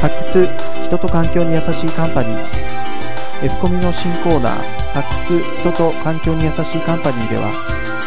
[0.00, 0.48] 発掘
[0.84, 2.68] 人と環境に優しいカンパニー。
[3.42, 4.52] F コミの新コーナー
[4.92, 7.52] 発掘人と環境に優しいカンパニーでは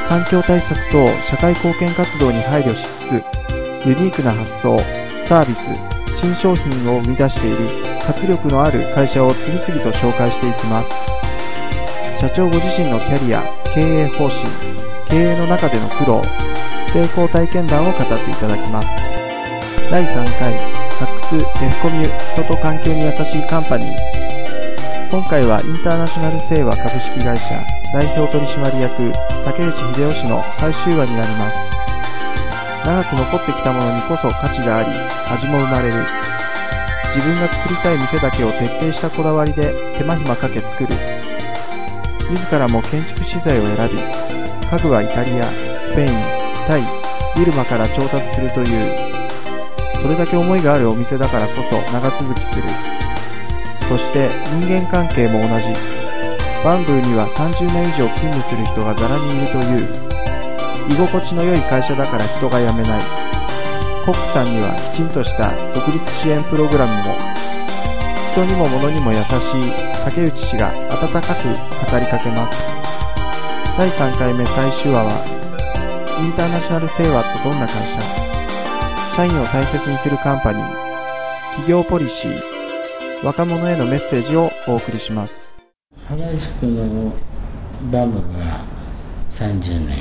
[0.10, 3.12] 環境対策等社会貢献活動に配慮しつつ
[3.88, 4.78] ユニークな発想
[5.24, 5.68] サービス
[6.20, 7.58] 新商品を生み出している
[8.06, 10.92] 活力のある会社を次々と紹介していきます。
[12.20, 13.42] 社長ご自身のキャリア
[13.74, 14.48] 経営方針
[15.10, 16.22] 経営の中での苦労
[16.92, 18.90] 成功体験談を語っていただきます。
[19.90, 20.81] 第3回
[21.32, 23.96] 発掘 F コミュ人と環境に優しいカンパニー。
[25.10, 27.56] 今回はインターナショナル清和株式会社
[27.94, 29.12] 代表取締役
[29.46, 31.56] 竹内秀夫氏の最終話になります。
[32.84, 34.90] 長く残ってきたものにこそ価値があり
[35.32, 35.94] 味も生まれる。
[37.16, 40.90] 自分が作りたい店だけを徹底したこだわりで手間暇かけ作る。
[42.30, 45.46] 自らも建築資材を選び家具はイタリア
[45.80, 46.14] スペイン
[46.68, 46.84] タイ
[47.38, 49.11] ビルマから調達するという
[50.02, 52.64] それだけ思いがあるお店だからこそ長続きする。
[53.88, 55.68] そして人間関係も同じ。
[56.64, 59.88] バンブーには30年以上勤務する人がざらにいるという。
[60.90, 63.02] 居心地の良い会社だから人が辞めない。
[64.06, 67.16] コックさんにはきちんとした独立支援プログラムも。
[68.34, 69.74] 人にも物にも優しい
[70.06, 71.44] 竹内氏が温かく
[71.92, 72.58] 語りかけます。
[73.78, 75.14] 第3回目最終話は
[76.22, 78.21] インターナショナル清和ってどんな会社？
[79.16, 80.66] 社員を大切にするカンパニー
[81.52, 85.54] 企業ポリシー若者へのメッセージをお送りします。
[86.08, 87.12] 原宿の
[87.92, 88.62] バンブが
[89.30, 89.98] 30年。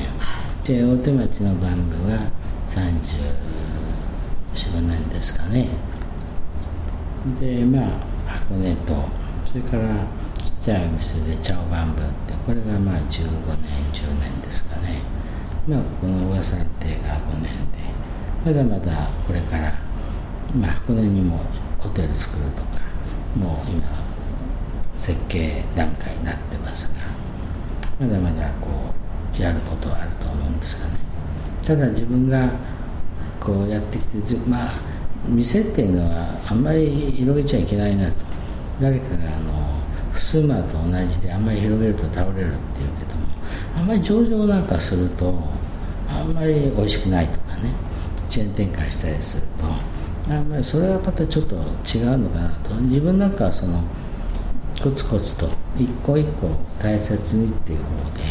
[0.64, 2.18] で大手町のバンブが
[2.68, 3.10] 34
[4.80, 5.66] 年ですかね。
[7.40, 7.90] でまあ
[8.28, 8.94] 箱根と
[9.44, 9.82] それから
[10.36, 15.02] ちっちゃいお店でチャオバンブってこれがまあ15年10年ですかね。
[15.66, 17.99] まあこの噂の亭が5年で。
[18.44, 19.72] まだまだこれから
[20.54, 21.40] まあ箱根にも
[21.78, 22.80] ホテル作るとか
[23.36, 23.82] もう今
[24.96, 28.94] 設計段階になってますがまだまだこ
[29.38, 30.94] うやることはあると思うんですがね。
[31.62, 32.50] ただ自分が
[33.38, 34.72] こうやってきてまあ
[35.26, 38.12] 店っていうのはあんまり広げちゃいけないなと。
[38.80, 43.26] 誰かがあの襖と同じであんまり広げると倒れるっていうけども
[43.76, 45.34] あんまり上場なんかすると
[46.08, 47.89] あんまり美味しくないとかね。
[48.30, 49.66] チェーン展開したりすると
[50.32, 51.58] あまりそれはまたちょっと違
[52.04, 52.74] うのかなと。
[52.74, 53.82] 自分なんかはその
[54.80, 56.48] コツコツと一個一個
[56.78, 58.22] 大切にっていう方で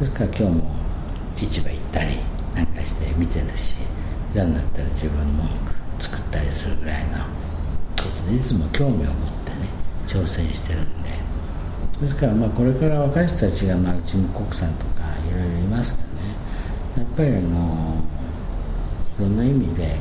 [0.00, 0.70] ですから今日も
[1.36, 2.16] 市場行ったり
[2.54, 3.76] なんかして見てるし
[4.32, 5.44] じゃあなったら自分も
[5.98, 7.18] 作ったりするぐらいの
[7.96, 9.04] ことでいつも興味を持っ
[9.44, 9.68] てね
[10.06, 11.16] 挑戦してるんで。
[12.00, 16.04] ですからまあこれから若い人たちが、まあ、うちの国産とかいろいろいますけ
[17.00, 17.08] どね。
[17.08, 18.15] やっぱりあの
[19.18, 19.96] いろんな意味で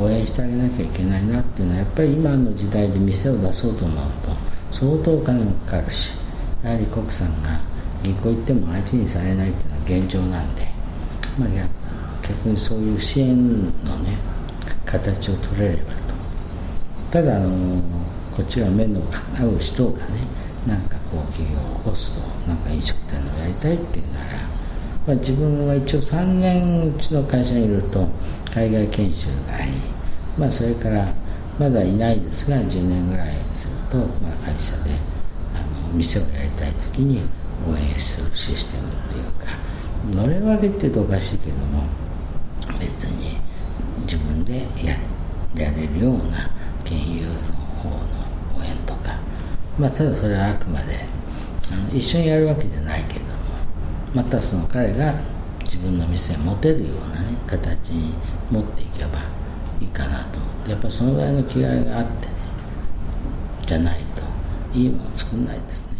[0.00, 6.14] 応援してあげなきゃいけないなっていうのはやっぱり今の時代で店を出そうと思うと相当お金もかかるし
[6.62, 7.60] やはり国産が
[8.02, 10.62] 銀行行っても相手にされないっていうのは現状なんで、
[11.38, 11.48] まあ、
[12.22, 13.64] 逆にそういう支援の
[14.06, 14.16] ね
[14.86, 16.08] 形を取れればと。
[17.10, 17.82] ただあの
[18.36, 19.00] こっちが目の
[19.36, 20.20] 合う人がね
[20.66, 24.26] なんかこう企業を起こすとなんか飲食店をやりたいっていうなら、
[25.06, 28.06] まあ、自分は一応3年うちの会社にいると
[28.58, 29.70] 海外研修があり、
[30.36, 31.14] まあ、それから
[31.60, 34.90] まだいないですが10年ぐらいすると、まあ、会社で
[35.54, 37.22] あの店をやりたい時に
[37.68, 39.46] 応援するシステムっていうか
[40.10, 41.84] 乗れ分けって言うとおかしいけども
[42.80, 43.36] 別に
[44.02, 44.96] 自分でや
[45.54, 46.50] やれるような
[46.84, 47.34] 金融の
[47.80, 47.96] 方の
[48.60, 49.18] 応援とか
[49.78, 50.98] まあただそれはあくまで
[51.72, 53.30] あの一緒にやるわけじゃないけども
[54.14, 55.14] またその彼が
[55.60, 58.14] 自分の店を持てるようなね形に
[58.50, 59.18] 持っていけば
[59.80, 60.38] いいかなと。
[60.38, 62.32] 思ってやっぱりそのぐらいの気概があってね。
[63.66, 64.28] じゃないと。
[64.78, 65.98] いいもの作んないですね。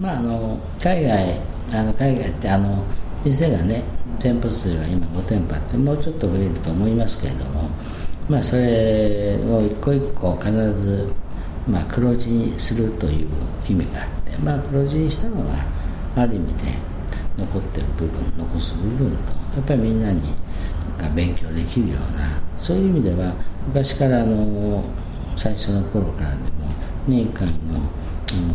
[0.00, 2.84] まああの海外あの海外ってあの
[3.24, 3.82] 店がね
[4.20, 7.68] 店舗数は今5店舗あってもうちょっと増えると思いますけれども
[8.28, 11.12] まあそれを一個一個必ず
[11.70, 13.28] まあ黒字にするという
[13.68, 15.54] 意味があってまあ黒字にしたのは
[16.16, 16.72] ある意味で
[17.38, 20.20] 残ってる部分残す部分とやっぱりみんなに
[20.98, 23.32] が勉強できるようなそういう意味では
[23.68, 24.82] 昔からあの
[25.36, 26.68] 最初の頃からでも
[27.08, 27.80] 年間の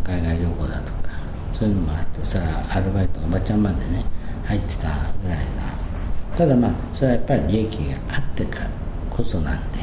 [0.04, 1.10] 海外旅行だとか
[1.54, 4.04] そういうのもあってそれはアルバイトおばちゃんまでね
[4.46, 4.90] 入ってた
[5.22, 8.68] ぐらいなただまあそれはやっぱり利益があってか
[9.10, 9.80] こそなんで、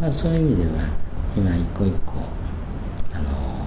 [0.00, 0.84] まあ、そういう意味では
[1.36, 2.14] 今一個一個
[3.14, 3.66] あの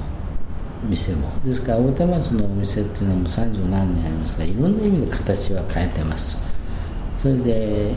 [0.90, 6.43] 店もですから大手町のお店っていうのも三十何年ありますがいろんな意味で形は変えてます。
[7.24, 7.96] それで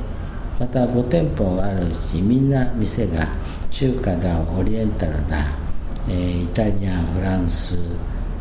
[0.60, 3.26] また5店舗あるうちみんな店が
[3.72, 5.48] 中華だオリエンタルだ、
[6.08, 7.76] えー、イタリアンフランス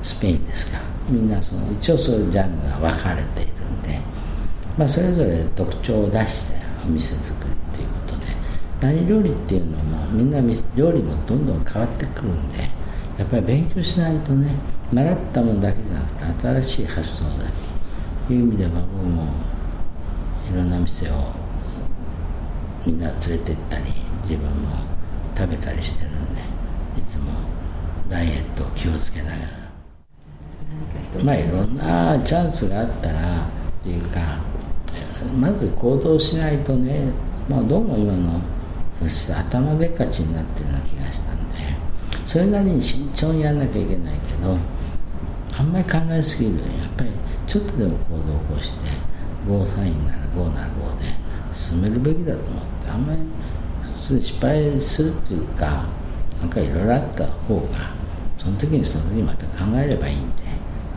[0.03, 0.77] スペインですか。
[1.09, 3.99] みんなその一応そういうジャンルが分かれているんで、
[4.77, 6.55] まあ、それぞれ特徴を出して
[6.85, 8.25] お店作りっていうことで。
[8.81, 10.37] 何料理っていうのもみんな
[10.77, 12.59] 料理もどんどん変わってくるんで
[13.17, 14.51] やっぱり勉強しないとね
[14.93, 17.49] 習ったものだけじゃなくて新しい発想だ
[18.27, 19.54] という意味では僕も
[20.51, 21.13] いろんな店を
[22.85, 23.83] みんな連れてったり
[24.29, 24.69] 自分も
[25.35, 26.41] 食べたりしてるんで
[26.99, 27.31] いつも
[28.09, 29.65] ダイエットを気をつけながら。
[31.23, 34.19] まあいろんなチャンスがあったらっていうか
[35.39, 37.11] まず行動しないとね、
[37.49, 38.39] まあ、どうも今の
[38.99, 41.55] そして頭でっかちになってるような気がしたんで
[42.25, 44.57] それなりに慎重にやんなきゃいけないけど
[45.57, 47.11] あんまり考えすぎるやっぱり
[47.47, 48.89] ちょっとでも行動を起こして
[49.47, 51.05] ゴーサインならゴーならゴーで
[51.53, 53.19] 進めるべきだと思ってあんまり
[54.01, 55.85] 普通失敗するっていうか
[56.41, 57.61] なんかいろいろあった方が
[58.37, 60.43] その時にその時にまた考えればいいんで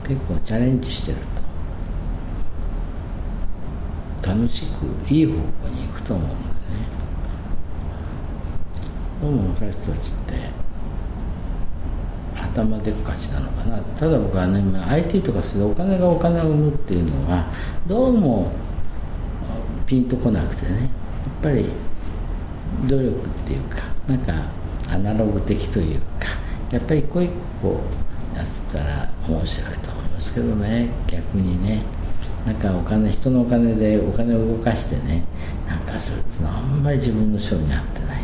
[0.08, 1.38] 結構チャレンジしてると。
[4.28, 6.42] 楽しくいい方向に行くと思うんだね。
[9.22, 10.47] どうも若い人たちって。
[12.58, 13.78] 頭でっかちなのかな。
[13.99, 17.44] ただ僕はね IT とかするお金がお金を生むっていうのは
[17.87, 18.50] どうも
[19.87, 20.81] ピンとこなくてね。
[20.81, 21.66] やっぱり
[22.88, 23.76] 努力っていうか
[24.08, 24.32] なんか
[24.93, 26.26] アナログ的というか
[26.72, 27.31] やっぱり一個一
[27.62, 27.81] 個
[28.34, 30.88] やったら面白いと思いますけどね。
[31.06, 31.82] 逆にね
[32.44, 35.22] なんかお金人のお金でお金を動かしてね。
[35.69, 38.22] なんかそれってのはあんまり自分の性に合ってない。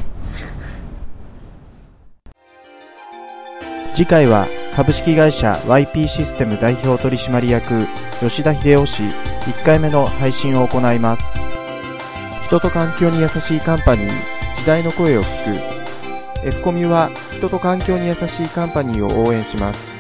[3.94, 7.87] 次回は株式会社 YP システム代表取締役
[8.19, 11.38] 吉田秀夫氏1回目の配信を行います。
[12.44, 14.11] 人と環境に優しいカンパニー
[14.56, 15.55] 時代の声を聞
[16.43, 16.46] く。
[16.49, 19.93] F コミュは人と環境に優しいカンパニーを応援します。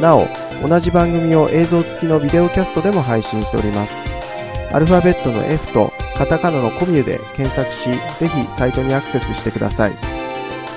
[0.00, 0.28] なお
[0.66, 4.08] 同じ番組を映像付きのビデオキャストでも配信しております。
[4.72, 7.90] アルファベットの F とカタカナのコミュで検索し
[8.20, 9.92] ぜひサイトにアクセスしてください。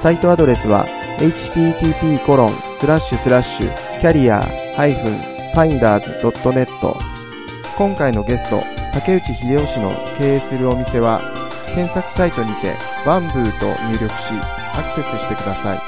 [0.02, 0.88] サイトアドレスは
[1.20, 4.42] http コロンスラッシュスラッシュキャリア
[5.54, 6.68] -finders.net
[7.78, 8.64] 今回のゲスト
[8.94, 11.22] 竹内秀夫氏の経営するお店は
[11.76, 12.74] 検索サイトにて
[13.06, 14.34] バンブーと入力し
[14.74, 15.80] アクセスしてください。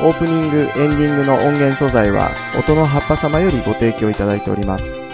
[0.00, 5.07] オープニングエンディングの音源素材は音の葉っぱ様よりご提供いただいております。